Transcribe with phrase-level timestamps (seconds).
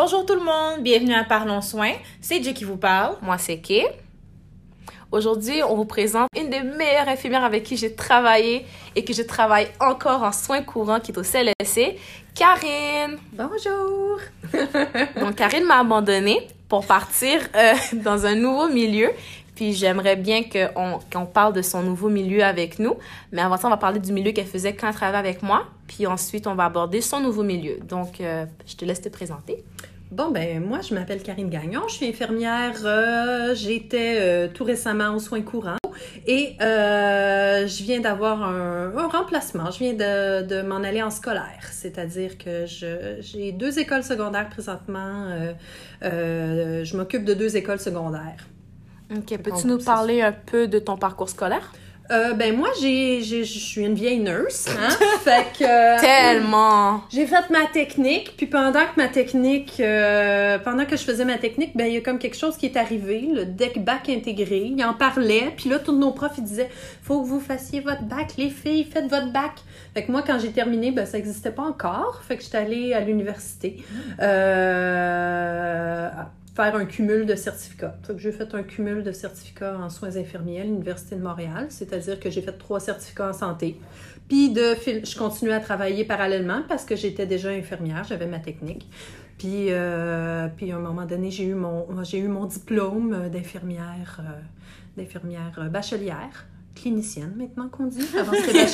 [0.00, 1.94] Bonjour tout le monde, bienvenue à Parlons Soins.
[2.20, 3.16] C'est Jay qui vous parle.
[3.20, 3.84] Moi, c'est Kay.
[5.10, 8.64] Aujourd'hui, on vous présente une des meilleures infirmières avec qui j'ai travaillé
[8.94, 11.96] et que je travaille encore en soins courants qui est au CLSC,
[12.32, 13.18] Karine.
[13.32, 14.20] Bonjour.
[15.20, 19.10] Donc, Karine m'a abandonnée pour partir euh, dans un nouveau milieu.
[19.58, 22.94] Puis j'aimerais bien qu'on qu'on parle de son nouveau milieu avec nous.
[23.32, 25.64] Mais avant ça, on va parler du milieu qu'elle faisait quand elle travaillait avec moi.
[25.88, 27.78] Puis ensuite, on va aborder son nouveau milieu.
[27.80, 29.64] Donc, euh, je te laisse te présenter.
[30.12, 32.76] Bon, ben moi, je m'appelle Karine Gagnon, je suis infirmière.
[32.84, 35.76] euh, J'étais euh, tout récemment aux soins courants
[36.24, 39.72] et je viens d'avoir un, un remplacement.
[39.72, 45.26] Je viens de, de m'en aller en scolaire, c'est-à-dire que j'ai deux écoles secondaires présentement.
[46.00, 48.46] je m'occupe de deux écoles secondaires.
[49.14, 49.38] OK.
[49.38, 51.72] Peux-tu nous parler un peu de ton parcours scolaire?
[52.10, 54.88] Euh, ben moi, j'ai, j'ai- je suis une vieille nurse, hein?
[55.24, 57.02] fait que euh, Tellement!
[57.10, 61.36] J'ai fait ma technique, puis pendant que ma technique, euh, pendant que je faisais ma
[61.36, 64.72] technique, ben il y a comme quelque chose qui est arrivé, le deck back intégré.
[64.74, 66.70] Il en parlait, puis là tous nos profs ils disaient,
[67.02, 69.52] faut que vous fassiez votre bac, les filles, faites votre bac.
[69.92, 72.94] Fait que moi quand j'ai terminé, ben ça n'existait pas encore, fait que j'étais allée
[72.94, 73.82] à l'université
[74.22, 76.08] euh,
[76.62, 77.94] faire un cumul de certificats.
[78.16, 82.30] J'ai fait un cumul de certificats en soins infirmiers à l'université de Montréal, c'est-à-dire que
[82.30, 83.78] j'ai fait trois certificats en santé.
[84.28, 88.40] Puis de fil- je continuais à travailler parallèlement parce que j'étais déjà infirmière, j'avais ma
[88.40, 88.88] technique.
[89.38, 94.20] Puis, euh, puis à un moment donné, j'ai eu mon, j'ai eu mon diplôme d'infirmière,
[94.20, 94.40] euh,
[95.00, 98.04] d'infirmière euh, bachelière, clinicienne maintenant qu'on dit.
[98.18, 98.52] Avant c'était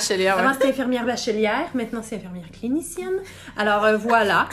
[0.00, 0.38] bachelière.
[0.38, 0.70] Avant, c'était ouais.
[0.70, 3.18] Infirmière bachelière, maintenant c'est infirmière clinicienne.
[3.56, 4.48] Alors euh, voilà.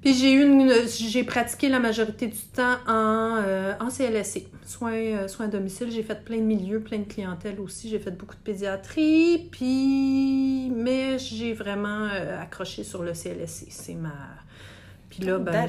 [0.00, 4.92] Puis j'ai eu une, j'ai pratiqué la majorité du temps en, euh, en CLSC, soins,
[4.92, 5.90] euh, soins à domicile.
[5.90, 7.88] J'ai fait plein de milieux, plein de clientèle aussi.
[7.88, 13.66] J'ai fait beaucoup de pédiatrie, puis mais j'ai vraiment euh, accroché sur le CLSC.
[13.70, 14.12] C'est ma.
[15.10, 15.66] Puis là, ben,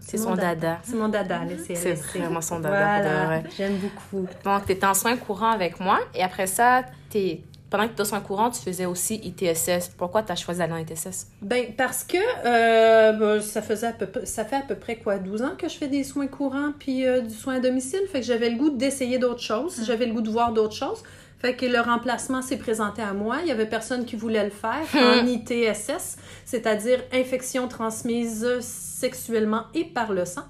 [0.00, 0.78] C'est mon son dada.
[0.82, 1.74] C'est mon dada, le CLSC.
[1.82, 4.26] C'est vraiment son dada, Voilà, j'aime beaucoup.
[4.44, 5.98] Donc, tu étais en soins courants avec moi.
[6.14, 9.90] Et après ça, t'es- pendant que tu étais en soins courants, tu faisais aussi ITSS.
[9.96, 11.26] Pourquoi tu as choisi d'aller en ITSS?
[11.42, 15.18] Ben, parce que euh, ben, ça faisait à peu ça fait à peu près quoi,
[15.18, 18.00] 12 ans que je fais des soins courants puis euh, du soin à domicile.
[18.10, 19.82] Fait que j'avais le goût d'essayer d'autres choses.
[19.84, 21.02] J'avais le goût de voir d'autres choses.
[21.40, 23.38] Fait que le remplacement s'est présenté à moi.
[23.42, 29.84] Il y avait personne qui voulait le faire en ITSS, c'est-à-dire infection transmise sexuellement et
[29.84, 30.44] par le sang.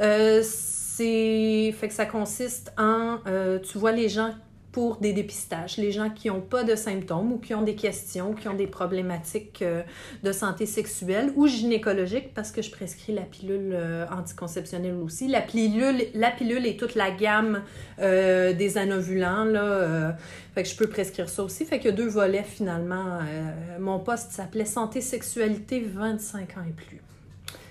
[0.00, 3.18] Euh, c'est fait que ça consiste en
[3.62, 4.32] tu vois les gens
[4.72, 8.32] pour des dépistages, les gens qui n'ont pas de symptômes ou qui ont des questions,
[8.32, 9.82] qui ont des problématiques euh,
[10.22, 15.28] de santé sexuelle ou gynécologique parce que je prescris la pilule euh, anticonceptionnelle aussi.
[15.28, 17.62] La pilule, la est toute la gamme
[17.98, 20.16] euh, des anovulants là.
[20.54, 21.66] fait que je peux prescrire ça aussi.
[21.66, 23.18] Fait qu'il y a deux volets finalement.
[23.78, 27.02] Mon poste s'appelait santé sexualité 25 ans et plus.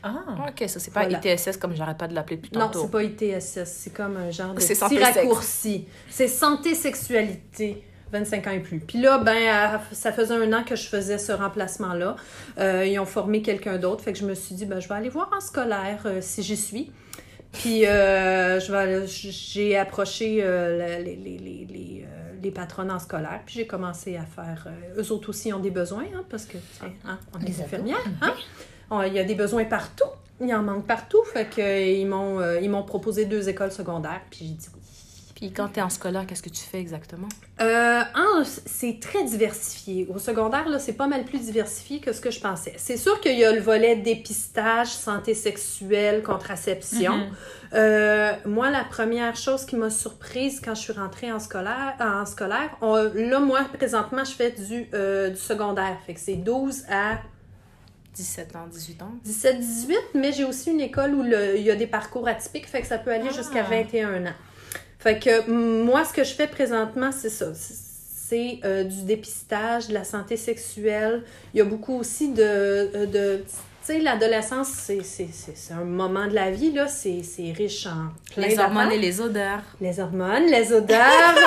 [0.04, 1.20] Ah, OK, ça, c'est pas Voilà.
[1.24, 2.82] ITSS comme j'arrête pas de l'appeler Non, tantôt.
[2.84, 5.88] c'est pas ITSS, c'est comme un genre de petit raccourci.
[6.10, 7.84] C'est santé sexualité.
[8.12, 8.80] 25 ans et plus.
[8.82, 12.18] Puis là, ben, ça faisait un an que je faisais ce remplacement-là.
[12.60, 14.04] Euh, ils ont formé quelqu'un d'autre.
[14.04, 16.44] Fait que je me suis dit, ben, je vais aller voir en scolaire euh, si
[16.44, 16.92] j'y suis.
[17.54, 22.06] Puis euh, j'ai approché euh, les, les, les, les,
[22.44, 23.40] les patronnes en scolaire.
[23.46, 24.68] Puis j'ai commencé à faire.
[24.68, 27.62] euh, eux autres aussi ont des besoins, hein, parce que, tu sais, hein, on est
[27.62, 27.98] infirmières.
[28.22, 28.34] Hein?
[28.92, 30.06] On- Il y a des besoins partout.
[30.40, 31.24] Il en manque partout.
[31.34, 34.22] Fait que, euh, ils m'ont euh, ils m'ont proposé deux écoles secondaires.
[34.30, 34.80] Puis j'ai dit oui.
[35.36, 37.28] Puis quand tu es en scolaire, qu'est-ce que tu fais exactement?
[37.62, 40.08] Euh, en- c'est très diversifié.
[40.14, 42.74] Au secondaire, là, c'est pas mal plus diversifié que ce que je pensais.
[42.78, 47.18] C'est sûr qu'il y a le volet dépistage, santé sexuelle, contraception.
[47.18, 47.32] Mhm.
[47.74, 52.26] Euh, moi, la première chose qui m'a surprise quand je suis rentrée en scolaire, en
[52.28, 55.98] scolaire on- là, moi, présentement, je fais du, euh, du secondaire.
[56.06, 57.18] Fait que c'est 12 à
[58.14, 59.12] 17 ans, 18 ans.
[59.24, 62.68] 17, 18, mais j'ai aussi une école où le- il y a des parcours atypiques,
[62.68, 63.34] fait que ça peut aller Ah.
[63.36, 64.34] jusqu'à 21 ans.
[65.00, 67.48] Fait que moi, ce que je fais présentement, c'est ça.
[67.56, 71.24] C'est- euh, du dépistage, de la santé sexuelle.
[71.54, 72.42] Il y a beaucoup aussi de.
[72.44, 73.44] euh, de
[73.86, 76.88] tu sais, l'adolescence, c'est- un moment de la vie, là.
[76.88, 77.22] C'est
[77.58, 79.62] riche en plein Les hormones et les odeurs.
[79.80, 81.36] Les hormones, les odeurs,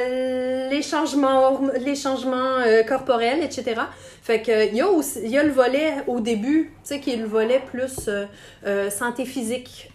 [0.00, 3.80] euh, les changements, les changements euh, corporels, etc.
[4.22, 7.00] Fait que il y a aussi, il y a le volet au début, tu sais,
[7.00, 9.90] qui est le volet plus euh, santé physique,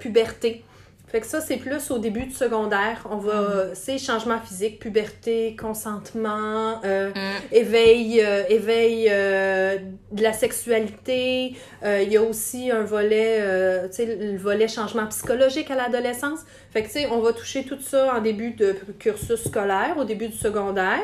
[0.00, 0.64] puberté.
[1.10, 3.04] Fait que ça, c'est plus au début du secondaire.
[3.10, 7.10] On va, c'est changements physiques, puberté, consentement, euh,
[7.50, 9.78] éveil, euh, éveil euh,
[10.12, 11.56] de la sexualité.
[11.82, 15.74] Euh, Il y a aussi un volet, euh, tu sais, le volet changement psychologique à
[15.74, 16.40] l'adolescence.
[16.72, 20.04] Fait que, tu sais, on va toucher tout ça en début de cursus scolaire, au
[20.04, 21.00] début du secondaire.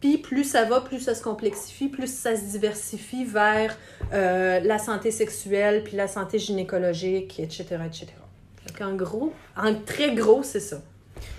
[0.00, 3.74] Puis plus ça va, plus ça se complexifie, plus ça se diversifie vers
[4.12, 8.06] euh, la santé sexuelle, puis la santé gynécologique, etc., etc.
[8.76, 10.78] Qu'en gros, en très gros, c'est ça.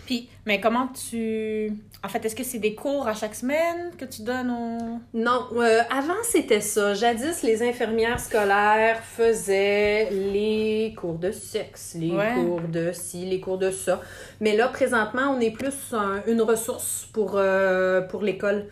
[0.05, 1.71] Puis, mais comment tu.
[2.03, 5.01] En fait, est-ce que c'est des cours à chaque semaine que tu donnes.
[5.13, 6.93] Non, euh, avant c'était ça.
[6.93, 12.33] Jadis, les infirmières scolaires faisaient les cours de sexe, les Ouais.
[12.35, 14.01] cours de ci, les cours de ça.
[14.39, 18.67] Mais là, présentement, on est plus un- une ressource pour, euh, pour l'école.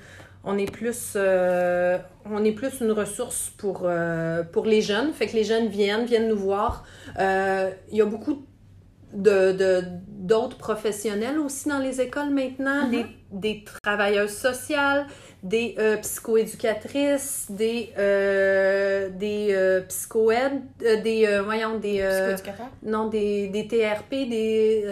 [0.45, 1.97] On est plus euh,
[2.29, 5.11] on est plus une ressource pour, euh, pour les jeunes.
[5.13, 6.83] Fait que les jeunes viennent, viennent nous voir.
[7.19, 8.45] Euh, Il y a beaucoup
[9.13, 15.05] de, d'autres professionnels aussi dans les écoles maintenant, des, des travailleuses sociales,
[15.41, 22.01] des euh, psychoéducatrices, des, euh, des euh, psychoaides, euh, des, voyons, des,
[22.83, 24.85] non, des, des TRP, des,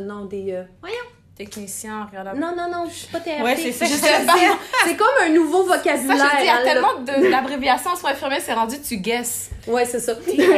[0.00, 0.62] non, des, euh,
[1.36, 3.42] Technicien, regarde la- non, non, non, je suis pas TRP.
[3.42, 3.86] Ouais, c'est ça.
[4.96, 6.16] Comme un nouveau Ça, vocabulaire.
[6.30, 9.50] je dis, il y a tellement de- d'abréviations en soins infirmiers, c'est rendu tu guesses.
[9.66, 10.12] Ouais, c'est ça.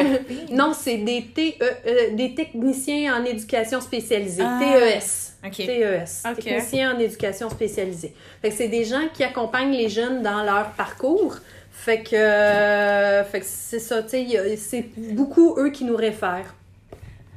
[0.50, 4.60] non, c'est des, T- euh, des techniciens en éducation spécialisée, Ah.
[4.60, 5.32] TES.
[5.46, 5.56] OK.
[5.66, 6.34] TES, Ok.
[6.44, 8.14] techniciens en éducation spécialisée.
[8.42, 11.36] Fait que c'est des gens qui accompagnent les jeunes dans leur parcours.
[11.72, 14.84] Fait que, euh, fait que c'est ça, tu sais, c'est
[15.14, 16.54] beaucoup eux qui nous réfèrent.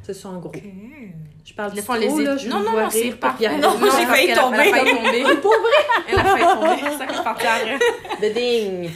[0.04, 0.52] C'est ça en gros.
[1.50, 3.48] Je parle trop, les là, je Non, non, non, c'est parfait.
[3.50, 4.58] puis- Non, j'ai failli tomber.
[4.60, 5.26] Elle a failli tomber.
[6.08, 6.92] Elle a failli tomber.
[6.92, 7.80] C'est ça que je partais après.
[8.22, 8.90] Beding.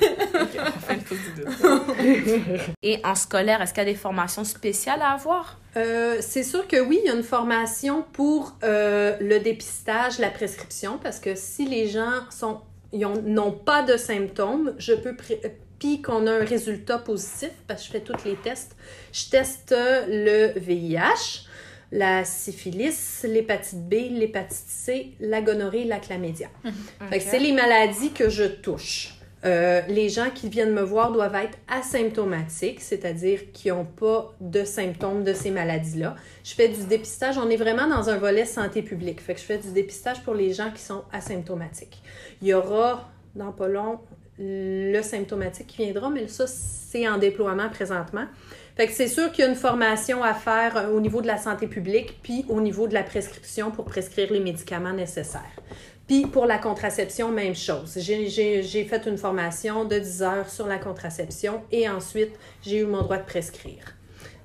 [2.81, 5.57] Et en scolaire, est-ce qu'il y a des formations spéciales à avoir?
[5.77, 10.29] Euh, c'est sûr que oui, il y a une formation pour euh, le dépistage, la
[10.29, 12.59] prescription, parce que si les gens sont,
[12.93, 17.81] n'ont pas de symptômes, je peux pré- euh, puis qu'on a un résultat positif, parce
[17.81, 18.75] que je fais tous les tests.
[19.11, 19.75] Je teste
[20.07, 21.47] le VIH,
[21.93, 26.47] la syphilis, l'hépatite B, l'hépatite C, la gonorrhée, la chlamydia.
[26.63, 29.13] Que c'est les maladies que je touche.
[29.45, 34.63] Euh, les gens qui viennent me voir doivent être asymptomatiques, c'est-à-dire qui n'ont pas de
[34.63, 36.15] symptômes de ces maladies-là.
[36.43, 39.21] Je fais du dépistage, on est vraiment dans un volet santé publique.
[39.21, 42.01] Fait que je fais du dépistage pour les gens qui sont asymptomatiques.
[42.41, 43.99] Il y aura, dans pas long,
[44.39, 48.25] le symptomatique qui viendra, mais ça, c'est en déploiement présentement.
[48.75, 51.27] Fait que c'est sûr qu'il y a une formation à faire euh, au niveau de
[51.27, 55.41] la santé publique, puis au niveau de la prescription pour prescrire les médicaments nécessaires.
[56.07, 57.97] Puis pour la contraception, même chose.
[57.99, 62.31] J'ai- fait une formation de 10 heures sur la contraception et ensuite,
[62.61, 63.95] j'ai eu mon droit de prescrire.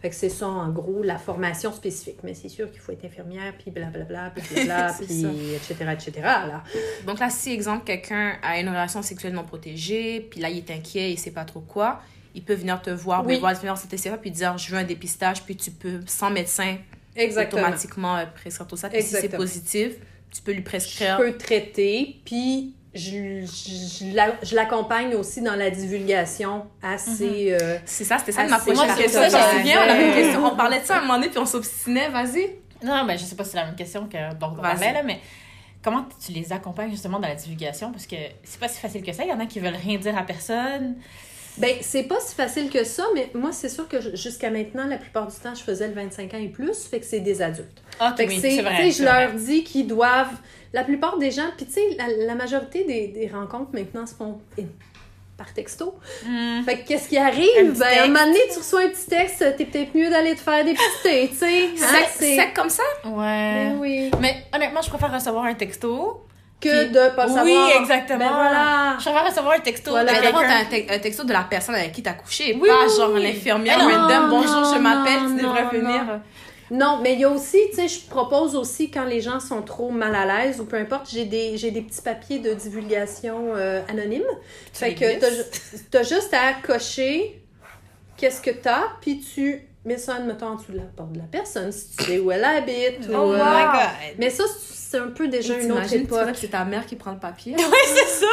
[0.01, 2.19] Fait que c'est ça, en gros, la formation spécifique.
[2.23, 5.25] Mais c'est sûr qu'il faut être infirmière, puis blablabla, puis blablabla, puis
[5.57, 6.13] etc., etc.
[6.23, 6.63] Là.
[7.05, 10.71] Donc là, si, exemple, quelqu'un a une relation sexuelle non protégée, puis là, il est
[10.71, 12.01] inquiet, il sait pas trop quoi,
[12.39, 13.41] il peut venir te voir, Oui.
[13.41, 16.77] voir venir sur TCA, puis dire, je veux un dépistage, puis tu peux, sans médecin,
[17.17, 17.63] Exactement.
[17.63, 18.89] automatiquement euh, prescrire tout ça.
[18.89, 19.95] Puis si c'est positif,
[20.31, 21.17] tu peux lui Je prescrire.
[21.17, 27.49] peux traiter, puis je, je, je la- je l'accompagne aussi dans la divulgation assez...
[27.61, 29.21] euh, C'est ça, c'était ça Ah, ma prochaine question.
[29.21, 30.45] ça, Je me j'avais- souviens, on avait une question.
[30.47, 32.51] On parlait de ça à un moment donné, puis on s'obstinait, vas-y.
[32.85, 35.03] Non, ben, je sais pas si c'est la même question que dont on parlait, là,
[35.03, 35.19] mais
[35.83, 37.91] comment tu les accompagnes justement dans la divulgation?
[37.91, 38.15] Parce que
[38.45, 39.25] c'est pas si facile que ça.
[39.25, 40.95] Il y en a qui veulent rien dire à personne.
[41.61, 44.97] Ben, c'est pas si facile que ça, mais moi, c'est sûr que jusqu'à maintenant, la
[44.97, 47.83] plupart du temps, je faisais le 25 ans et plus, fait que c'est des adultes.
[48.01, 48.77] Ah, Fait que oui, c'est, vrai.
[48.77, 49.39] tu sais, je leur vrai.
[49.39, 50.35] dis qu'ils doivent.
[50.73, 54.15] La plupart des gens, puis tu sais, la, la majorité des, des rencontres maintenant se
[54.15, 54.39] font
[55.37, 55.95] par texto.
[56.27, 56.63] Hmm.
[56.65, 57.47] Fait que qu'est-ce qui Un arrive?
[57.73, 60.35] petit Ben, à un moment donné, tu reçois un petit texte, t'es peut-être mieux d'aller
[60.35, 61.65] te faire dépister, tu sais.
[61.65, 62.83] Hein, Sec, c'est- sec comme ça?
[63.05, 63.71] Ouais.
[63.71, 64.11] Ben oui.
[64.21, 66.25] Mais honnêtement, je préfère recevoir un texto.
[66.61, 67.71] Que Puis- de pas le Oui, savoir.
[67.83, 68.19] exactement.
[68.19, 68.97] Ben voilà.
[68.99, 69.91] Je préfère recevoir un texto.
[69.93, 70.13] Voilà.
[70.13, 70.41] de quelqu'un.
[70.41, 72.97] t'as un, te- un texto de la personne avec qui t'as couché, Oui, pas oui,
[72.97, 76.05] genre l'infirmière random, bonjour, non, je m'appelle, tu devrais non, venir.
[76.05, 76.21] non.
[76.71, 79.63] Non, mais il y a aussi, tu sais, je propose aussi quand les gens sont
[79.63, 83.53] trop mal à l'aise ou peu importe, j'ai des, j'ai des petits papiers de divulgation
[83.55, 84.21] euh, anonyme.
[84.75, 85.27] Fait les que t'as
[85.91, 87.41] t'as juste à cocher
[88.19, 91.25] qu'est-ce que t'as, puis tu mets ça, admettons, en dessous de la porte de la
[91.25, 93.09] personne, si tu sais où elle habite.
[93.11, 94.17] Oh euh, my god.
[94.19, 96.33] Mais ça, c'est un peu déjà une autre époque.
[96.33, 97.57] que c'est ta mère qui prend le papier?
[97.59, 98.27] Oui, c'est ça.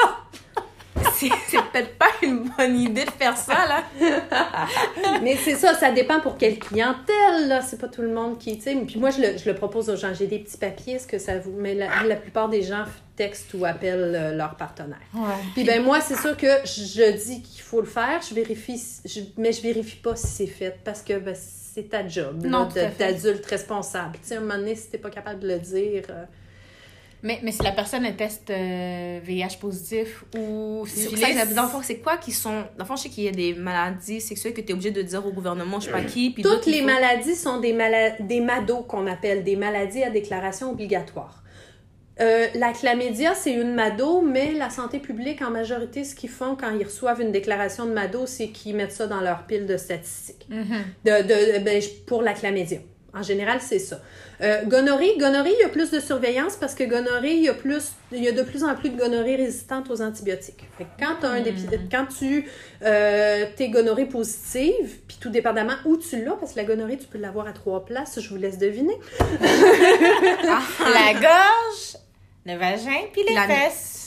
[1.48, 3.84] C'est peut-être pas une bonne idée de faire ça, là.
[5.24, 7.62] Mais c'est ça, ça dépend pour quelle clientèle, là.
[7.62, 8.76] C'est pas tout le monde qui, tu sais.
[8.76, 10.14] Puis moi, je le, je le propose aux gens.
[10.14, 11.54] J'ai des petits papiers, est-ce que ça vous...
[11.58, 14.98] Mais la, la plupart des gens textent ou appellent euh, leur partenaire.
[15.14, 15.22] Ouais.
[15.54, 19.22] Puis ben moi, c'est sûr que je dis qu'il faut le faire, je vérifie, je-
[19.38, 22.68] mais je vérifie pas si c'est fait parce que ben, c'est ta job Non,
[23.00, 24.18] d'adulte responsable.
[24.22, 26.04] Tu sais, à un moment donné, si t'es pas capable de le dire...
[27.26, 31.64] Mais, mais si la personne elle teste euh, VIH positif ou C'est syphilis, ça, dans
[31.64, 32.62] le fond, c'est quoi qui sont.
[32.78, 34.92] Dans le fond, je sais qu'il y a des maladies sexuelles que tu es obligé
[34.92, 36.30] de dire au gouvernement, je sais pas qui.
[36.30, 40.12] Puis Toutes les faut- maladies sont des, mala- des MADO qu'on appelle, des maladies à
[40.12, 41.42] déclaration obligatoire.
[42.22, 46.56] Euh, la chlamydia, c'est une MADO, mais la santé publique, en majorité, ce qu'ils font
[46.56, 49.76] quand ils reçoivent une déclaration de MADO, c'est qu'ils mettent ça dans leur pile de
[49.78, 52.80] statistiques de, de, ben, pour la chlamydia.
[53.18, 54.02] En général, c'est ça.
[54.42, 57.54] Euh, gonorrhée, gonorrhée, il y a plus de surveillance parce que gonorrhée, il y a,
[57.54, 60.66] plus, il y a de plus en plus de gonorrhée résistantes aux antibiotiques.
[60.78, 62.46] Fait que quand, t'as un dépi- quand tu
[62.84, 67.08] euh, t'es gonorrhée positive, puis tout dépendamment où tu l'as, parce que la gonorrhée, tu
[67.08, 68.98] peux l'avoir à trois places, je vous laisse deviner.
[70.94, 71.98] La gorge,
[72.46, 74.05] le vagin, puis les La- fesses.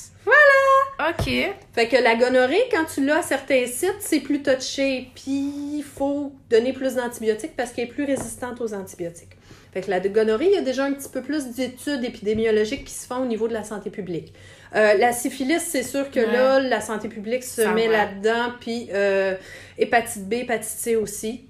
[1.10, 1.30] OK.
[1.74, 5.10] Fait que la gonorrhée, quand tu l'as à certains sites, c'est plus touché.
[5.14, 9.36] Puis il faut donner plus d'antibiotiques parce qu'elle est plus résistante aux antibiotiques.
[9.72, 12.94] Fait que la gonorrhée, il y a déjà un petit peu plus d'études épidémiologiques qui
[12.94, 14.32] se font au niveau de la santé publique.
[14.74, 16.32] Euh, la syphilis, c'est sûr que Ouais.
[16.32, 18.52] là, la santé publique se Ça met là-dedans.
[18.60, 19.34] Puis euh,
[19.78, 21.44] hépatite B, hépatite C aussi.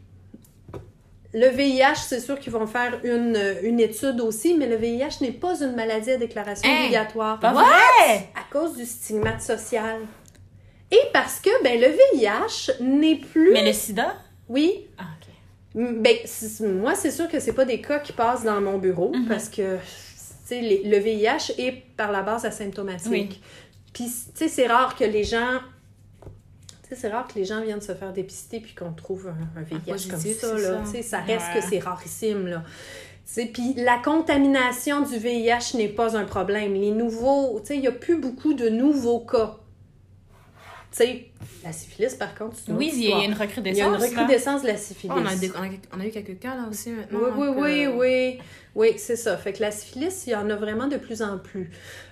[1.34, 5.32] Le VIH, c'est sûr qu'ils vont faire une, une étude aussi, mais le VIH n'est
[5.32, 6.84] pas une maladie à déclaration Hein?
[6.84, 8.30] obligatoire Pas vrai?
[8.34, 9.98] à cause du stigmate social.
[10.90, 13.52] Et parce que ben, le VIH n'est plus...
[13.52, 14.14] Mais le sida?
[14.48, 15.82] Oui, Ah, ok.
[16.00, 16.16] ben,
[16.62, 19.26] moi, c'est sûr que c'est pas des cas qui passent dans mon bureau Mhm.
[19.28, 19.76] parce que
[20.50, 23.10] les- le VIH est par la base asymptomatique.
[23.10, 23.40] Oui.
[23.92, 25.58] Puis, tu sais, c'est rare que les gens.
[26.96, 29.78] C'est rare que les gens viennent se faire dépister puis qu'on trouve un, un VIH
[29.84, 30.56] comme positif, ça.
[30.58, 30.84] Là.
[30.84, 31.02] ça.
[31.02, 31.60] Ça reste Ouais.
[31.60, 32.46] que c'est rarissime.
[32.46, 32.62] Là.
[33.52, 36.74] Puis la contamination du VIH n'est pas un problème.
[36.74, 37.60] Les nouveaux.
[37.60, 39.56] Tu sais, il n'y a plus beaucoup de nouveaux cas.
[40.90, 41.26] Tu sais,
[41.62, 43.76] la syphilis, par contre, c'est Oui, il y a une Il y a recrudescence.
[43.86, 43.98] une là.
[44.22, 45.12] recrudescence de la syphilis.
[45.14, 47.18] Oh, on, a des- on, a, on a eu quelques cas là aussi maintenant.
[47.22, 48.38] Oui, oui, oui, euh, oui.
[48.74, 49.36] Oui, c'est ça.
[49.36, 51.70] Fait que la syphilis, il y en a vraiment de plus en plus.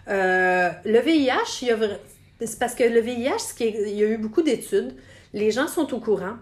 [0.09, 1.76] Euh, le VIH, il y a
[2.45, 4.95] c'est parce que le VIH, ce qui est- il y a eu beaucoup d'études.
[5.33, 6.37] Les gens sont au courant.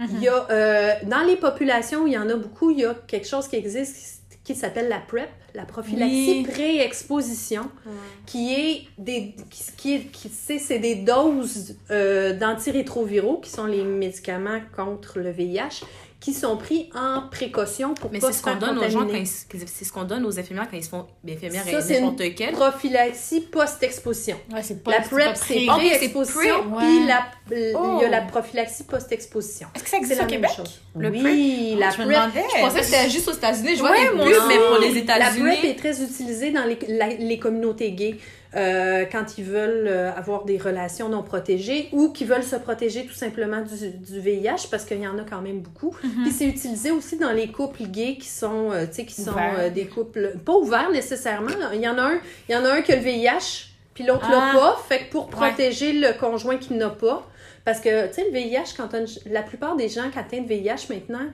[0.00, 2.84] Il y a, euh, dans les populations où il y en a beaucoup, il y
[2.86, 6.46] a quelque chose qui existe qui s'appelle la PrEP, la prophylaxie Oui.
[6.50, 7.92] pré-exposition, Ouais.
[8.26, 13.66] qui est des, qui, qui est, qui, c'est, c'est des doses euh, d'antirétroviraux, qui sont
[13.66, 15.84] les médicaments contre le VIH,
[16.20, 18.82] qui sont pris en précaution pour Mais pas c'est se ce qu'on faire donne aux
[18.90, 19.20] gens quand contaminer.
[19.54, 21.98] ils, c'est ce qu'on donne aux infirmières quand ils se font infirmières Ça, et c'est
[21.98, 22.52] une n'importe quelle.
[22.52, 24.36] prophylaxie post-exposition.
[24.52, 27.06] Ouais, c'est pas La PrEP, c'est Ah pré-exposition, pré, puis ouais.
[27.06, 27.98] la- il Oh.
[28.02, 29.68] y a la prophylaxie post-exposition.
[29.74, 30.50] Est-ce que ça C'est existe la au Québec?
[30.54, 30.80] chose.
[30.94, 32.44] Le oui, la Je me PrEP.
[32.54, 33.76] Je pensais que c'était juste aux États-Unis.
[33.76, 35.56] Je Ouais, mais pour les La États-Unis.
[35.56, 38.16] PrEP est très utilisée dans les, la- les communautés gays
[38.56, 43.06] euh, quand ils veulent euh, avoir des relations non protégées ou qui veulent se protéger
[43.06, 45.94] tout simplement du, du VIH parce qu'il y en a quand même beaucoup.
[46.02, 46.22] Mhm.
[46.24, 49.34] Puis c'est utilisé aussi dans les couples gays qui sont, euh, tu sais, qui sont
[49.58, 51.50] euh, des couples pas ouverts nécessairement.
[51.72, 54.04] Il y en a un, il y en a un qui a le VIH puis
[54.04, 54.52] l'autre Ah.
[54.52, 54.84] l'a pas.
[54.88, 55.30] Fait que pour Ouais.
[55.50, 57.26] protéger le conjoint qui n'a pas,
[57.64, 60.88] parce que tu sais le VIH quand on- la plupart des gens qui atteignent VIH
[60.90, 61.26] maintenant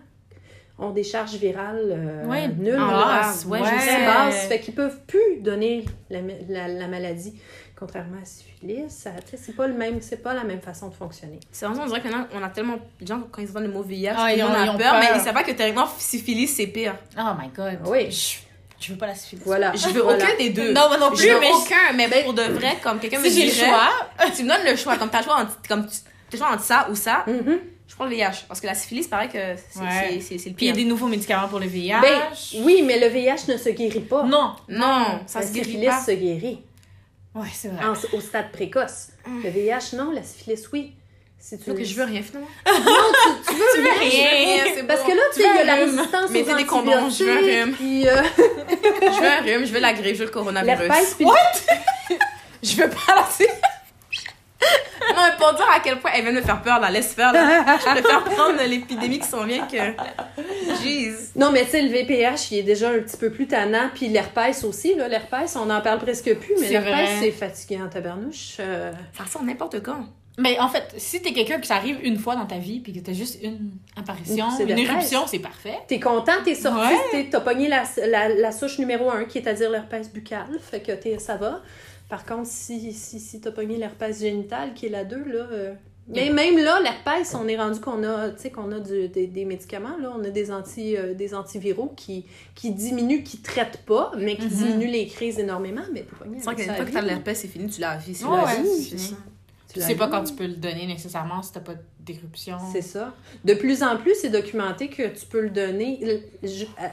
[0.78, 2.78] ont des charges virales euh, Ouais, nulles.
[2.78, 3.20] en là.
[3.22, 4.46] basse, ouais, basse.
[4.48, 7.34] Fait qu'ils peuvent plus donner la, la, la maladie.
[7.78, 8.84] Contrairement à la syphilis,
[9.36, 11.38] c'est pas le même, c'est pas la même façon de fonctionner.
[11.52, 12.78] C'est vraiment, on dirait que maintenant, on a tellement.
[13.00, 14.92] Les gens, quand ils entendent le mot VIH, Ah, ils ont- a ils ont peur,
[14.92, 15.00] peur.
[15.00, 16.94] mais ils savent pas que théoriquement, syphilis, c'est pire.
[17.18, 17.78] Oh my god.
[17.86, 18.10] Oui.
[18.10, 18.38] Je,
[18.80, 19.42] je veux pas la syphilis.
[19.44, 19.72] Voilà.
[19.74, 20.24] Je veux Voilà.
[20.24, 20.72] aucun des deux.
[20.72, 23.18] Non, moi non Je plus, veux mais aucun, mais Ben, pour de vrai, comme quelqu'un
[23.18, 23.90] me si j'ai le choix,
[24.34, 25.96] tu me donnes le choix, comme t'as le choix entre, comme tu,
[26.30, 27.58] t'as le choix entre ça ou ça, Mhm.
[27.88, 28.44] Je prends le VIH.
[28.48, 29.38] Parce que la syphilis, paraît que
[29.70, 30.12] c'est Ouais.
[30.12, 30.74] le puis il y a pire.
[30.74, 32.00] des nouveaux médicaments pour le VIH.
[32.00, 32.20] Ben,
[32.62, 34.22] oui, mais le VIH ne se guérit pas.
[34.24, 34.54] Non.
[34.68, 36.00] Non, ça la se guérit syphilis pas.
[36.04, 36.58] se guérit
[37.34, 37.84] Ouais, c'est vrai.
[37.84, 39.08] en- au stade précoce.
[39.26, 40.10] Le VIH, non.
[40.10, 40.92] La syphilis, oui.
[41.38, 42.48] Si tu Donc, je veux rien finalement.
[42.66, 44.84] Non, tu, tu veux Tu veux rien.
[44.88, 45.06] Parce bon.
[45.06, 47.36] que là, tu sais, il y a la résistance Mettez aux des condoms, je veux
[47.36, 47.74] un rhume.
[47.74, 51.14] Puis euh, Je veux un rhume, je veux la grippe, je veux le coronavirus.
[51.16, 51.26] puis
[52.62, 53.26] Je veux pas la
[55.14, 57.12] Non, mais pour dire à quel point elle vient de me faire peur, là, laisse
[57.14, 57.76] faire, là.
[57.78, 59.76] Je préfère prendre l'épidémie qui s'en vient que.
[60.82, 61.12] Jeez.
[61.36, 63.90] Non, mais tu sais, le VPH, il est déjà un petit peu plus tannant.
[63.94, 65.08] Puis l'herpès aussi, là.
[65.08, 68.56] L'herpès, on en parle presque plus, mais C'est l'herpès, c'est fatigant en tabarnouche.
[68.60, 70.06] Euh, Ça ressort n'importe quand.
[70.38, 72.98] Mais en fait, si t'es quelqu'un qui t'arrive une fois dans ta vie puis que
[72.98, 75.78] t'as juste une apparition, une éruption, c'est parfait.
[75.88, 76.98] T'es content, t'es sorti, Ouais.
[77.10, 80.46] t'es- t'as pogné la, la, la souche numéro un, qui est à dire l'herpès buccal,
[80.60, 81.62] fait que t'es, ça va.
[82.08, 85.48] Par contre, si, si, si t'as pogné l'herpès génital, qui est la 2, là...
[85.52, 85.74] euh,
[86.08, 89.26] Mais même là, l'herpès, on est rendu qu'on a, tu sais, qu'on a du- des,
[89.26, 90.12] des médicaments, là.
[90.16, 94.44] On a des, anti, euh, des antiviraux qui, qui diminuent, qui traitent pas, mais qui
[94.46, 94.50] Mhm.
[94.50, 95.82] diminuent les crises énormément.
[95.92, 96.04] Mais
[96.38, 97.06] C'est qu'une ça fois que de vie.
[97.06, 98.16] l'herpès, c'est fini, tu l'as vie.
[98.24, 99.16] Ouais, ouais, c'est fini.
[99.68, 100.12] Tu Tu sais pas vu.
[100.12, 102.56] quand tu peux le donner nécessairement si t'as pas d'éruption.
[102.72, 103.12] C'est ça.
[103.44, 105.98] De plus en plus, c'est documenté que tu peux le donner.
[106.42, 106.86] je- euh,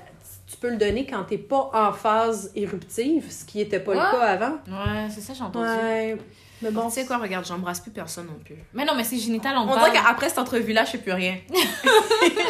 [0.54, 3.98] Tu peux le donner quand t'es pas en phase éruptive, ce qui était pas Ouais.
[3.98, 4.52] le cas avant.
[4.68, 5.66] Ouais, c'est ça, j'ai entendu.
[5.68, 6.16] Ouais.
[6.62, 8.56] Mais bon, Tu sais quoi, regarde, j'embrasse plus personne non plus.
[8.74, 9.92] Mais non, mais c'est génital, on, On parle.
[9.92, 11.38] dirait qu'après cette entrevue-là, je fais plus rien.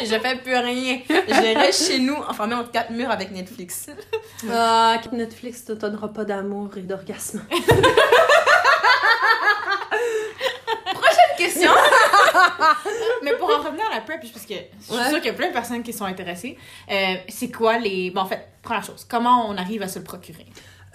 [0.04, 1.00] je fais plus rien.
[1.10, 3.88] Je reste chez nous, enfermée entre quatre murs avec Netflix.
[4.52, 7.42] ah, Netflix te donnera pas d'amour et d'orgasme.
[11.38, 11.72] Question?
[13.24, 15.10] Mais pour en revenir à la prep, parce que je suis Ouais.
[15.10, 16.58] sûre qu'il y a plein de personnes qui sont intéressées,
[16.92, 18.12] euh, c'est quoi les...
[18.12, 20.46] Bon, en fait, première chose, comment on arrive à se le procurer?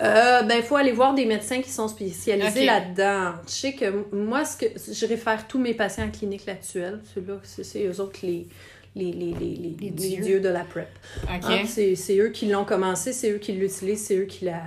[0.00, 3.32] Euh, ben, il faut aller voir des médecins qui sont spécialisés là-dedans.
[3.46, 7.00] Je sais que moi, ce que je réfère tous mes patients en clinique actuelle.
[7.14, 8.46] Ceux-là, c'est eux autres les,
[8.94, 10.22] les, les, les, les, dieux.
[10.22, 10.88] dieux de la PrEP.
[11.24, 11.28] OK.
[11.50, 14.62] Hein, c'est c'est eux qui l'ont commencé, c'est eux qui l'utilisent, c'est eux qui la...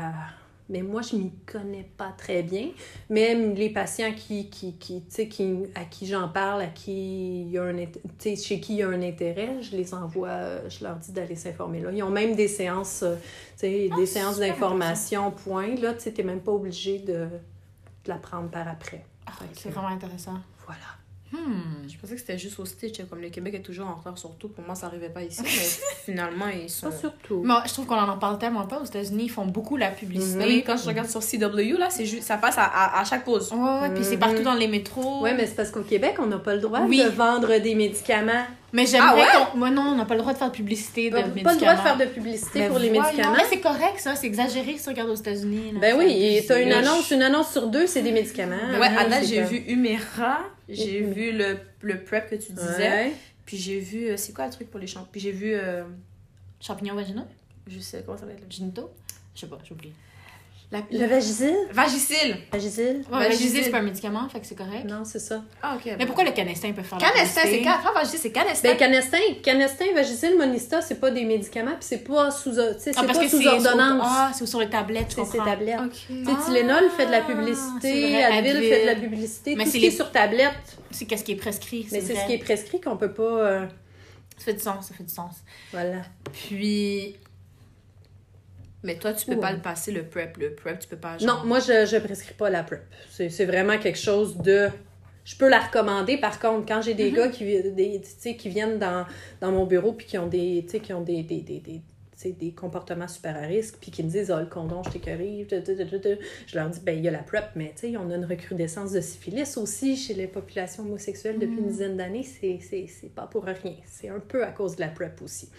[0.71, 2.69] Mais moi, je m'y connais pas très bien.
[3.09, 7.41] Mais les patients qui, qui, qui, tu sais, qui, à qui j'en parle, à qui
[7.41, 7.75] il y a un,
[8.35, 11.81] chez qui il y a un intérêt, je les envoie, je leur dis d'aller s'informer
[11.81, 11.91] là.
[11.91, 13.15] Ils ont même des séances, euh,
[13.57, 15.75] sais, des séances d'information, point.
[15.75, 19.03] Là, tu t'es même pas obligé de, de la prendre par après.
[19.27, 20.37] Ah, c'est vraiment intéressant.
[20.65, 21.00] Voilà.
[21.31, 21.87] Hmm.
[21.87, 24.31] Je pensais que c'était juste au Stitch, comme le Québec est toujours en retard sur
[24.35, 24.49] tout.
[24.49, 25.49] Pour moi, ça arrivait pas ici, mais
[26.05, 26.89] finalement, ils sont...
[26.89, 27.41] Pas surtout.
[27.43, 28.79] Moi, je trouve qu'on en parle tellement pas.
[28.79, 30.43] Aux États-Unis, ils font beaucoup la publicité.
[30.45, 33.23] Oui, quand je regarde sur CW, là, c'est juste, ça passe à, à, à chaque
[33.23, 33.51] pause.
[33.53, 34.19] Ouais, ouais, puis c'est Mhm.
[34.19, 35.21] partout dans les métros.
[35.21, 36.97] Ouais, mais c'est parce qu'au Québec, on n'a pas le droit Oui.
[37.03, 38.45] de vendre des médicaments.
[38.73, 39.57] Mais j'aimerais Ah qu'on.
[39.57, 41.43] Moi, non, on n'a pas le droit de faire de publicité de On n'a médicaments.
[41.49, 43.33] pas le droit de faire de publicité Mais pour les médicaments.
[43.35, 44.15] Mais c'est correct, ça.
[44.15, 45.73] C'est exagéré si tu regardes aux États-Unis.
[45.81, 48.55] Ben oui, et t'as une annonce, une annonce sur deux, c'est des médicaments.
[48.79, 50.39] Ouais, date, c'est j'ai vu Humera,
[50.73, 51.13] j'ai Mhm.
[51.13, 53.13] vu le, le prep que tu disais, Ouais.
[53.45, 55.07] puis j'ai vu, euh, c'est quoi le truc pour les champs?
[55.11, 55.83] Puis j'ai vu, euh,
[56.59, 57.25] Champignons vaginaux
[57.67, 58.41] je sais, comment ça s'appelle?
[58.49, 58.91] Génitaux
[59.35, 59.93] Je sais pas, j'ai oublié.
[60.71, 60.79] La...
[60.89, 61.53] Le Vagisil?
[61.73, 62.37] Vagisil!
[62.49, 63.03] Vagisil?
[63.11, 63.61] Ouais, Vagisil.
[63.65, 64.85] C'est pas un médicament, fait que c'est correct.
[64.85, 65.43] Non, c'est ça.
[65.61, 65.95] Ah, ok.
[65.99, 67.61] Mais pourquoi le canestin peut faire la Canestin, c'est?
[67.61, 67.71] Can...
[67.85, 68.69] Ah, Vagisil, c'est Canestin.
[68.69, 72.91] Ben, Canestin, Canestin, Vagisil, Monista, c'est pas des médicaments, puis c'est pas sous, tu c'est
[72.95, 74.07] Ah, pas que sous c'est ordonnance.
[74.09, 75.45] Ah, c'est sur les tablettes, c'est ces comprends.
[75.51, 75.79] tablettes.
[75.85, 75.91] Ok.
[76.07, 78.69] Tu sais, Tylenol fait de la Ah, c'est publicité, vrai, Advil Advil.
[78.69, 80.77] fait de la publicité, Mais tout c'est ce qui est sur tablette.
[80.91, 81.85] C'est qu'est-ce qui est prescrit.
[81.91, 83.23] Mais c'est ce qui est prescrit qu'on peut pas.
[83.23, 83.65] euh,
[84.37, 85.35] Ça fait du sens, ça fait du sens.
[85.73, 85.97] Voilà.
[86.31, 87.17] Puis,
[88.83, 89.39] Mais toi, tu peux Ouais.
[89.39, 90.37] pas le passer, le prep.
[90.37, 91.17] Le prep, tu peux pas.
[91.21, 92.81] Non, moi, je, je prescris pas la PrEP.
[93.09, 94.69] C'est vraiment quelque chose de.
[95.23, 98.01] Je peux la recommander, par contre, quand j'ai des gars qui, des,
[98.37, 99.05] qui viennent dans,
[99.39, 101.61] dans mon bureau puis qui ont des, qui ont des, des, des,
[102.31, 106.17] des, comportements super à risque, puis qui me disent, ah, le condom, je tu.
[106.47, 108.25] je leur dis, ben, il y a la PrEP, mais tu sais, on a une
[108.25, 112.23] recrudescence de syphilis aussi chez les populations homosexuelles depuis une dizaine d'années.
[112.23, 113.75] C'est pas pour rien.
[113.85, 115.49] C'est un peu à cause de la PrEP aussi.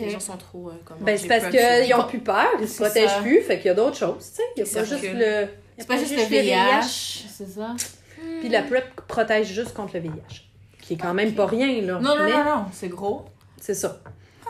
[0.00, 0.68] Les gens sont trop.
[0.70, 3.20] euh, comme, Ben, c'est parce qu'ils ont plus peur, ils se C'est protègent ça.
[3.22, 4.42] plus, fait qu'il y a d'autres choses, tu sais.
[4.56, 5.46] Il y a pas juste le.
[5.78, 6.82] C'est pas juste le VIH,
[7.28, 7.74] c'est ça?
[8.40, 10.46] Puis la PrEP protège juste contre le VIH.
[10.82, 12.00] Qui est quand même pas rien, là.
[12.00, 13.24] Non, non, Mais non, non, c'est gros.
[13.60, 14.00] c'est ça.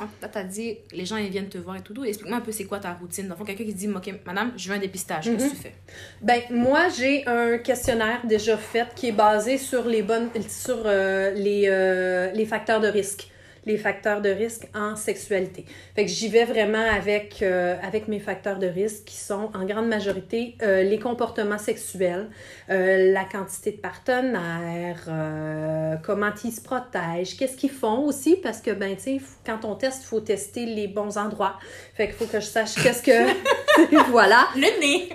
[0.03, 2.03] Ah, Là, t'as dit, les gens, ils viennent te voir et tout.
[2.03, 3.29] Explique-moi un peu, c'est quoi ta routine.
[3.29, 5.25] Dans le fond, quelqu'un qui dit, OK, madame, je veux un dépistage.
[5.25, 5.75] Qu'est-ce que tu fais?
[6.23, 10.31] Ben, moi, j'ai un questionnaire déjà fait qui est basé sur les bonnes.
[10.49, 13.31] sur euh, les, euh, les facteurs de risque.
[13.67, 15.65] Les facteurs de risque en sexualité.
[15.95, 19.65] Fait que j'y vais vraiment avec, euh, avec mes facteurs de risque qui sont en
[19.65, 22.29] grande majorité euh, les comportements sexuels,
[22.71, 28.61] euh, la quantité de partenaires, euh, comment ils se protègent, qu'est-ce qu'ils font aussi, parce
[28.61, 31.59] que, ben, tu sais, quand on teste, il faut tester les bons endroits.
[31.95, 33.11] Fait qu'il faut que je sache qu'est-ce que.
[34.11, 34.49] voilà.
[34.57, 35.09] Le nez!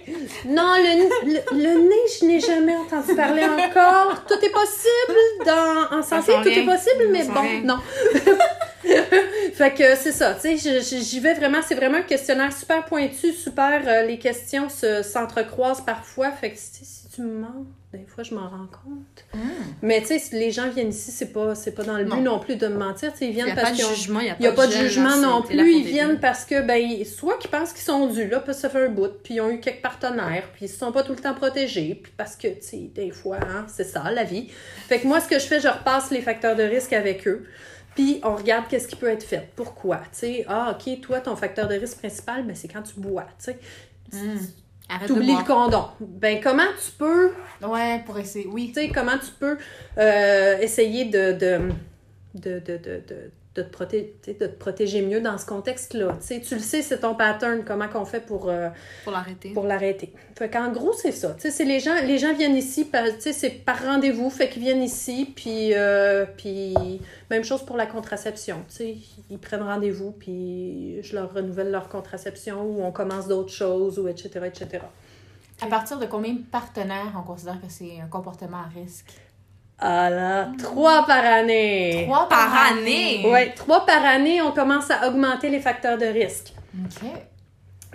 [0.45, 4.26] Non, le, le, le nez, je n'ai jamais entendu parler encore.
[4.28, 6.62] Tout est possible dans, en santé, tout rien.
[6.63, 7.62] est possible, mais bon, rien.
[7.63, 7.80] non.
[9.54, 13.32] fait que c'est ça, tu sais, j'y vais vraiment, c'est vraiment un questionnaire super pointu,
[13.34, 17.65] super, euh, les questions se- s'entrecroisent parfois, fait que si tu me mens,
[17.97, 19.25] des fois je m'en rends compte.
[19.81, 22.21] Mais tu sais, les gens viennent ici, c'est pas, c'est pas dans le but Non.
[22.21, 23.93] non plus de me mentir, ils Il viennent n'y a parce pas de qu'ils ont...
[23.95, 25.71] jugement, il n'y a Il a pas de jugement non plus.
[25.71, 28.62] Ils viennent parce que, ben, ils- soit qu'ils pensent qu'ils sont dus, là, parce que
[28.62, 31.03] ça fait un bout, puis ils ont eu quelques partenaires, puis ils se sont pas
[31.03, 34.23] tout le temps protégés, puis parce que, tu sais, des fois, hein, c'est ça, la
[34.23, 34.47] vie.
[34.88, 37.45] Fait que moi, ce que je fais, je repasse les facteurs de risque avec eux,
[37.95, 39.47] puis on regarde qu'est-ce qui peut être fait.
[39.55, 39.97] Pourquoi?
[39.97, 43.25] Tu sais, ah, OK, toi, ton facteur de risque principal, ben, c'est quand tu bois,
[43.43, 43.60] tu sais.
[44.89, 45.45] Arrête de T'oublies le boire.
[45.45, 45.86] condom.
[46.00, 47.32] Ben, comment tu peux
[47.67, 48.45] Ouais, pour essayer.
[48.48, 48.67] Oui.
[48.67, 49.58] tu sais, comment tu peux
[49.98, 51.71] euh, essayer de, de,
[52.36, 56.18] de, de, de, te de te protéger mieux dans ce contexte-là.
[56.28, 58.70] Tu le sais, c'est ton pattern, comment qu'on fait pour, euh,
[59.04, 59.50] Pour l'arrêter.
[59.50, 60.13] pour l'arrêter.
[60.38, 61.36] Fait qu'en gros, c'est ça.
[61.39, 62.89] C'est les gens, les gens viennent ici,
[63.20, 66.74] c'est par rendez-vous, fait qu'ils viennent ici, puis, euh, puis
[67.32, 68.63] même chose pour la contraception.
[69.30, 74.08] Ils prennent rendez-vous, puis je leur renouvelle leur contraception, ou on commence d'autres choses, ou
[74.08, 74.84] etc., etc.
[75.62, 79.13] À partir de combien de partenaires on considère que c'est un comportement à risque?
[79.79, 82.05] Ah là, trois par année!
[82.07, 83.23] Trois Par année?
[83.25, 86.53] Oui, trois par année, on commence à augmenter les facteurs de risque.
[86.83, 87.09] OK.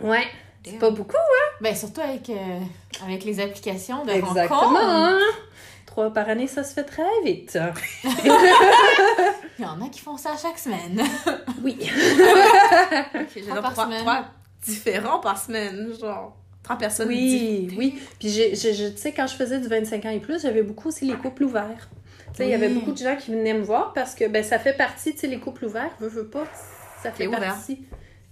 [0.04, 0.24] Ouais.
[0.64, 1.56] C'est pas beaucoup, hein?
[1.62, 2.58] Ben, surtout avec, euh,
[3.04, 4.58] avec les applications de Exactement.
[4.60, 4.80] rencontres.
[4.84, 5.18] hein?
[5.86, 7.58] Trois par année, ça se fait très vite.
[9.58, 11.02] Il y en a qui font ça chaque semaine.
[11.64, 11.78] Oui.
[13.14, 14.00] Ok, j'ai Trois donc par trois, semaine.
[14.00, 14.24] trois
[14.64, 16.36] différents par semaine, genre
[16.76, 17.78] personnes Oui, différentes.
[17.78, 17.98] oui.
[18.18, 21.14] Puis, tu sais, quand je faisais du 25 ans et plus, j'avais beaucoup aussi les
[21.14, 21.88] couples ouverts.
[22.32, 24.44] Tu sais, il y avait beaucoup de gens qui venaient me voir parce que ben,
[24.44, 26.44] ça fait partie, tu sais, les couples ouverts, veux, veux pas,
[27.02, 27.80] ça fait partie.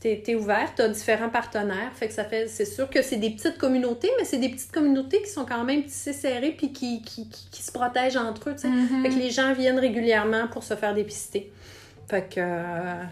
[0.00, 3.30] T'es es ouvert, t'as différents partenaires, fait que ça fait, c'est sûr que c'est des
[3.30, 7.02] petites communautés, mais c'est des petites communautés qui sont quand même tissées serrées puis qui,
[7.02, 8.68] qui, qui, qui se protègent entre eux, tu sais.
[8.68, 9.02] Mm-hmm.
[9.02, 11.50] Fait que les gens viennent régulièrement pour se faire dépister.
[12.08, 13.02] Fait que, euh,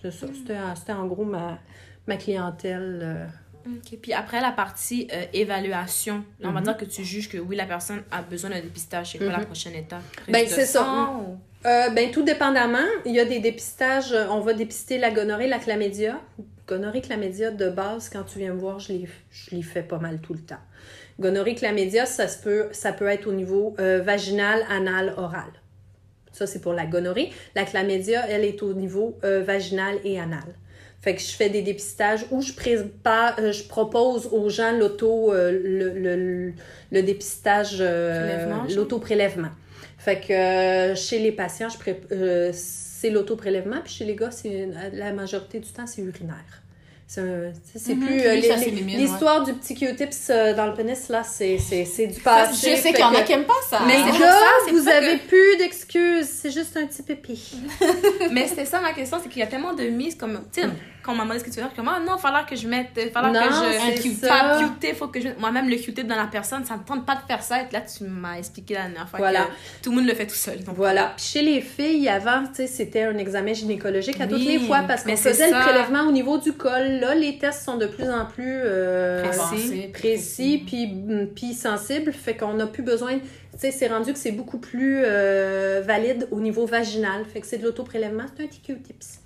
[0.00, 1.58] c'est ça, c'était c'était en gros ma,
[2.06, 3.00] ma clientèle.
[3.02, 3.26] euh,
[3.66, 6.64] Ok, Puis après la partie euh, évaluation, on va Mhm.
[6.66, 9.12] dire que tu juges que oui, la personne a besoin d'un dépistage.
[9.12, 9.44] C'est quoi la Mhm.
[9.46, 10.02] prochaine étape?
[10.28, 11.10] Ben, Prise c'est ça.
[11.12, 12.78] ou- Euh, ben, tout dépendamment.
[13.04, 14.12] Il y a des dépistages.
[14.12, 16.18] euh, On va dépister la gonorrhée, la chlamydia.
[16.66, 19.98] Gonorrhée, chlamydia, de base, quand tu viens me voir, je les, je les fais pas
[19.98, 20.60] mal tout le temps.
[21.18, 25.50] Gonorrhée, chlamydia, ça, se peut, ça peut être au niveau euh, vaginal, anal, oral.
[26.32, 27.30] Ça, c'est pour la gonorrhée.
[27.54, 30.44] La chlamydia, elle est au niveau vaginal et anal.
[31.00, 35.32] Fait que je fais des dépistages où je, prépare, euh, je propose aux gens l'auto,
[35.32, 36.52] euh, le, le,
[36.92, 39.48] le dépistage, euh, l'auto-prélèvement.
[39.96, 45.58] Fait que chez les patients, je c'est l'auto-prélèvement, puis chez les gars, c'est la majorité
[45.58, 46.59] du temps, c'est urinaire.
[47.12, 48.06] C'est Mhm.
[48.06, 48.14] plus.
[48.14, 52.70] Oui, euh, L'histoire du petit Q-tips euh, dans le pénis, là, c'est du Ça, passé.
[52.76, 53.80] je sais qu'il y en a qui aiment pas ça.
[53.84, 57.52] Mais c'est vous avez plus d'excuses, c'est juste un petit pépi.
[58.30, 60.40] Mais c'était ça ma question, c'est qu'il y a tellement de mises comme.
[60.52, 60.68] Tu sais,
[61.02, 62.54] quand on m'a demandé ce que tu veux faire, comme, ah non, il falloir que
[62.54, 62.88] je mette.
[63.12, 63.88] Falloir Non, que je.
[63.88, 65.28] un Q-tip, un Q-tip, faut que je.
[65.38, 67.62] Moi-même, le Q-tip dans la personne, ça me tente pas de faire ça.
[67.62, 69.40] Et là, tu m'as expliqué la dernière fois Voilà.
[69.44, 70.62] que tout le monde le fait tout seul.
[70.62, 71.14] Donc, Voilà.
[71.16, 74.82] Puis chez les filles, avant, tu sais, c'était un examen gynécologique à toutes les fois
[74.86, 76.99] parce qu'on faisait le prélèvement au niveau du col.
[77.00, 79.22] Là, les tests sont de plus en plus euh,
[79.92, 82.12] précis puis, mm, puis sensibles.
[82.12, 83.18] Fait qu'on n'a plus besoin.
[83.18, 83.24] Tu
[83.58, 87.24] sais, c'est rendu que c'est beaucoup plus euh, valide au niveau vaginal.
[87.24, 88.24] Fait que c'est de l'auto-prélèvement.
[88.36, 89.20] C'est un petit Q-tips.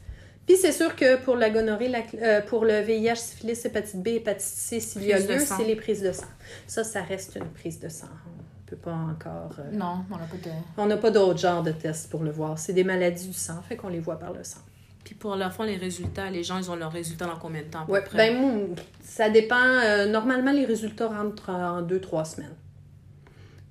[0.47, 4.09] Puis c'est sûr que pour la gonorrhée, la- euh, pour le VIH, syphilis, hépatite B,
[4.09, 6.27] hépatite C, s'il y a lieu, c'est les prises de sang.
[6.67, 8.09] Ça, ça reste une prise de sang.
[8.27, 9.57] On peut pas encore...
[9.59, 10.51] euh, Non, on n'a pas de.
[10.77, 12.59] on n'a pas d'autres genres de tests pour le voir.
[12.59, 14.61] C'est des maladies du sang, fait qu'on les voit par le sang.
[15.05, 17.67] Puis pour leur fond, les résultats, les gens, ils ont leurs résultats dans combien de
[17.67, 18.31] temps près?
[18.33, 19.57] ben ça dépend.
[19.62, 22.55] euh, normalement, les résultats rentrent en deux, trois semaines.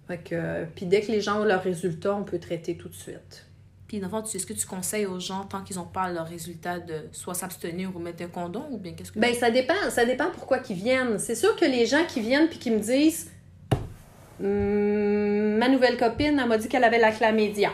[0.07, 2.89] Fait que, euh, puis dès que les gens ont leurs résultats, on peut traiter tout
[2.89, 3.47] de suite.
[3.87, 6.79] Puis dans le est-ce que tu conseilles aux gens, tant qu'ils n'ont pas leurs résultats,
[6.79, 9.19] de soit s'abstenir ou mettre un condom ou bien qu'est-ce que.
[9.19, 9.89] Ben, ça dépend.
[9.89, 11.17] Ça dépend pourquoi qu'ils viennent.
[11.19, 13.31] C'est sûr que les gens qui viennent puis qui me disent
[14.41, 17.69] Hum, Ma nouvelle copine, elle m'a dit qu'elle avait la chlamydia.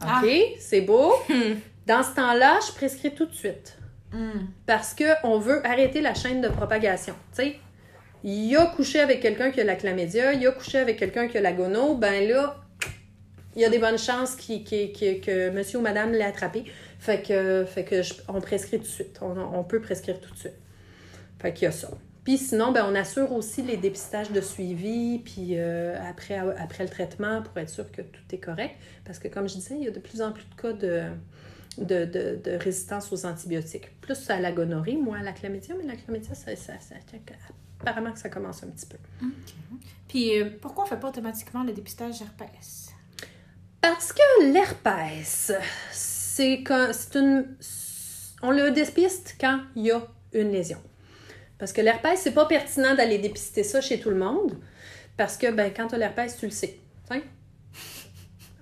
[0.00, 0.22] OK, Ah.
[0.58, 1.12] c'est beau.
[1.86, 3.78] Dans ce temps-là, je prescris tout de suite.
[4.14, 4.44] Hmm.
[4.66, 7.14] parce qu'on veut arrêter la chaîne de propagation.
[7.34, 7.56] Tu sais,
[8.22, 11.38] il a couché avec quelqu'un qui a la chlamydia, il a couché avec quelqu'un qui
[11.38, 12.56] a la gono, ben là,
[13.56, 16.64] il y a des bonnes chances que monsieur ou madame l'ait attrapé.
[16.98, 19.18] Fait que, fait que je- on prescrit tout de suite.
[19.22, 20.58] On, on peut prescrire tout de suite.
[21.40, 21.88] Fait qu'il y a ça.
[22.24, 26.90] Puis sinon, ben, on assure aussi les dépistages de suivi, puis euh, après, après le
[26.90, 28.76] traitement, pour être sûr que tout est correct.
[29.04, 31.02] Parce que, comme je disais, il y a de plus en plus de cas de,
[31.78, 33.98] de, de, de résistance aux antibiotiques.
[34.00, 36.94] Plus à la gonorrhée, moins à la chlamydia, mais la chlamydia, ça, ça, ça-
[37.80, 38.98] apparemment que ça commence un petit peu.
[40.08, 42.90] Puis euh, pourquoi on fait pas automatiquement le dépistage herpès?
[43.80, 45.52] Parce que l'herpès,
[45.90, 46.62] c'est
[47.14, 47.56] une
[48.44, 50.78] on le dépiste quand il y a une lésion.
[51.58, 54.58] Parce que l'herpès, c'est pas pertinent d'aller dépister ça chez tout le monde
[55.16, 56.78] parce que ben quand tu as l'herpès, tu le sais.
[57.10, 57.20] Hein?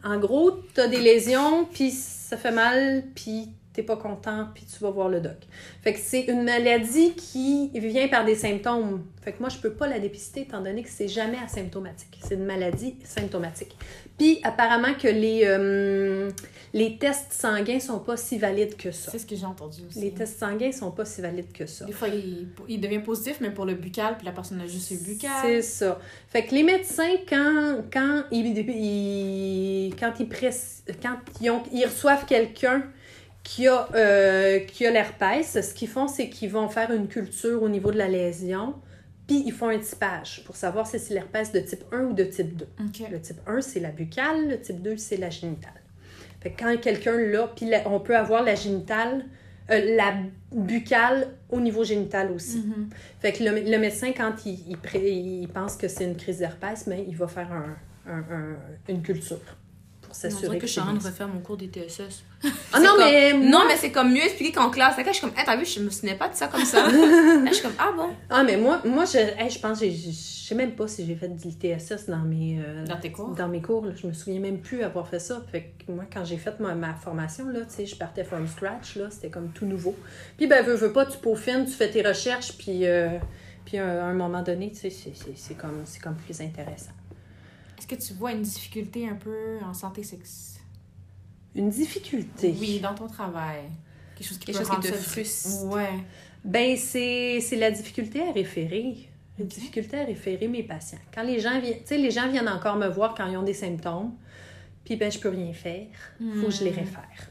[0.04, 1.90] En gros, tu as des lésions puis
[2.30, 5.36] ça fait mal puis t'es pas content puis tu vas voir le doc.
[5.82, 9.04] Fait que c'est une maladie qui vient par des symptômes.
[9.20, 12.20] Fait que moi je peux pas la dépister étant donné que c'est jamais asymptomatique.
[12.22, 13.76] C'est une maladie symptomatique.
[14.20, 16.30] Puis apparemment que les, euh,
[16.74, 19.10] les tests sanguins sont pas si valides que ça.
[19.10, 19.98] C'est ce que j'ai entendu aussi.
[19.98, 21.86] Les tests sanguins sont pas si valides que ça.
[21.86, 24.90] Des fois, il, il devient positif, mais pour le buccal, puis la personne a juste
[24.90, 25.30] eu buccal.
[25.42, 25.98] C'est ça.
[26.28, 31.86] Fait que les médecins, quand, quand, ils, ils- quand, ils, press- quand ils, ont- ils
[31.86, 32.82] reçoivent quelqu'un
[33.42, 37.62] qui a, euh, qui a l'herpès, ce qu'ils font, c'est qu'ils vont faire une culture
[37.62, 38.74] au niveau de la lésion,
[39.30, 42.24] puis ils font un typage pour savoir si c'est l'herpès de type 1 ou de
[42.24, 42.66] type 2.
[42.80, 43.08] OK.
[43.12, 45.72] Le type 1, c'est la buccale, le type 2, c'est la génitale.
[46.40, 49.24] Fait que quand quelqu'un l'a, puis on peut avoir la génitale,
[49.70, 50.14] euh, la
[50.52, 52.58] buccale au niveau génital aussi.
[52.58, 52.88] Mhm.
[53.20, 56.38] Fait que le, le médecin, quand il, il, pré- il pense que c'est une crise
[56.38, 57.76] d'herpès, mais il va faire un,
[58.10, 58.56] un- un-
[58.88, 59.38] une culture
[60.10, 62.24] pour s'assurer que que je suis en train de refaire mon cours des TSS.
[62.72, 64.96] Ah non, mais moi- Non, mais c'est comme mieux expliqué qu'en classe.
[64.96, 66.82] Là, je suis comme, hey, t'as vu, je me souvenais pas de ça comme ça.
[66.90, 68.08] Là, je suis comme, ah bon.
[68.28, 71.14] Ah, mais moi, moi je, hey, je pense, j'ai- je sais même pas si j'ai
[71.14, 73.28] fait du TSS dans mes, euh, Dans tes cours?
[73.36, 73.86] dans mes cours.
[73.86, 73.92] Là.
[73.94, 75.40] Je me souviens même plus avoir fait ça.
[75.52, 78.48] Fait que moi, quand j'ai fait ma, ma formation, là, tu sais, je partais from
[78.48, 79.94] scratch, là, c'était comme tout nouveau.
[80.36, 83.10] Puis, ben, veux, veux pas, tu peaufines, tu fais tes recherches, puis, euh,
[83.64, 86.90] puis à un moment donné, tu sais, c'est- comme, c'est comme plus intéressant.
[87.80, 90.62] Est-ce que tu vois une difficulté un peu en santé sexuelle?
[91.54, 92.54] Une difficulté?
[92.60, 93.62] Oui, dans ton travail.
[94.14, 95.64] Quelque chose qui Quelque peut chose qui te frustre.
[95.64, 95.88] Ouais.
[96.44, 99.08] Ben, c'est la difficulté à référer.
[99.38, 100.98] La difficulté à référer mes patients.
[101.14, 103.42] Quand les gens viennent, tu sais, les gens viennent encore me voir quand ils ont
[103.42, 104.12] des symptômes,
[104.84, 105.86] puis ben, je peux rien faire.
[106.38, 107.30] faut que je les réfère.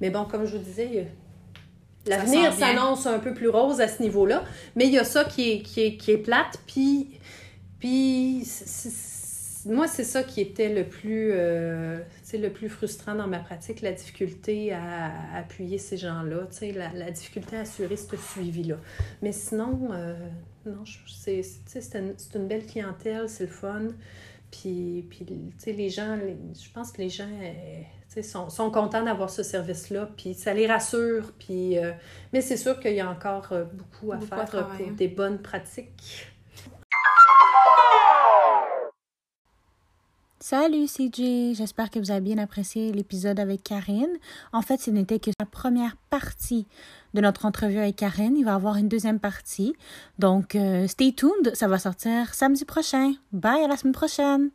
[0.00, 1.08] Mais bon, comme je vous disais,
[2.06, 4.44] l'avenir s'annonce un peu plus rose à ce niveau-là,
[4.76, 7.18] mais il y a ça qui est, qui est, qui est plate, puis,
[7.80, 8.44] puis
[9.66, 11.98] moi, c'est ça qui était le plus, euh,
[12.32, 17.10] le plus frustrant dans ma pratique, la difficulté à, à appuyer ces gens-là, la, la
[17.10, 18.76] difficulté à assurer ce suivi-là.
[19.22, 20.14] Mais sinon, euh,
[20.66, 23.88] non, c'est tu sais, c'est une, une belle clientèle, c'est le fun.
[24.50, 25.26] Puis, puis
[25.72, 30.08] les gens, les- je pense que les gens euh, sont, sont contents d'avoir ce service-là,
[30.16, 31.32] puis ça les rassure.
[31.38, 31.76] Puis,
[32.32, 35.38] mais c'est sûr qu'il y a encore beaucoup à Beaucoup faire à pour des bonnes
[35.42, 36.26] pratiques.
[40.46, 44.18] Salut CJ, j'espère que vous avez bien apprécié l'épisode avec Karine.
[44.52, 46.66] En fait, ce n'était que la première partie
[47.14, 48.36] de notre entrevue avec Karine.
[48.36, 49.74] Il va y avoir une deuxième partie.
[50.18, 53.14] Donc, euh, stay tuned, ça va sortir samedi prochain.
[53.32, 54.50] Bye, à la semaine prochaine.